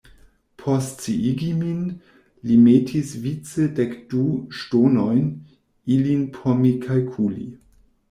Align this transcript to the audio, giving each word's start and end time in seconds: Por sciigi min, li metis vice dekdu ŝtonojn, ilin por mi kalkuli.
Por 0.61 0.77
sciigi 0.85 1.49
min, 1.59 1.83
li 2.49 2.57
metis 2.63 3.13
vice 3.27 3.69
dekdu 3.83 4.25
ŝtonojn, 4.61 5.25
ilin 5.99 6.29
por 6.41 6.63
mi 6.67 6.77
kalkuli. 6.91 7.51